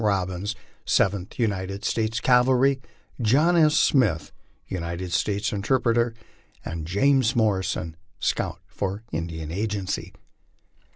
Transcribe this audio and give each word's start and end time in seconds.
Robbins, 0.03 0.55
Seventh 0.83 1.37
United 1.37 1.85
States 1.85 2.19
Cavalry, 2.19 2.81
John 3.21 3.55
S. 3.55 3.75
Smith, 3.77 4.31
United 4.67 5.13
States 5.13 5.53
interpreter, 5.53 6.15
and 6.65 6.87
James 6.87 7.35
Morrison, 7.35 7.95
scout 8.19 8.59
for 8.65 9.03
Indian 9.11 9.51
agency. 9.51 10.15